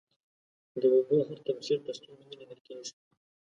د 0.81 0.83
اوبو 0.93 1.17
هر 1.27 1.37
تبخير 1.47 1.79
په 1.85 1.91
سترگو 1.97 2.25
نه 2.29 2.35
ليدل 2.39 2.59
کېږي. 2.67 2.93